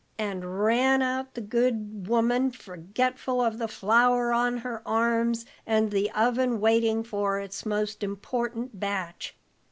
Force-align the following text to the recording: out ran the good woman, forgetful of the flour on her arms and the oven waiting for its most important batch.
out 0.17 0.41
ran 0.43 1.27
the 1.35 1.41
good 1.41 2.07
woman, 2.07 2.49
forgetful 2.49 3.39
of 3.39 3.59
the 3.59 3.67
flour 3.67 4.33
on 4.33 4.57
her 4.57 4.81
arms 4.83 5.45
and 5.67 5.91
the 5.91 6.09
oven 6.15 6.59
waiting 6.59 7.03
for 7.03 7.39
its 7.39 7.67
most 7.67 8.01
important 8.01 8.79
batch. 8.79 9.37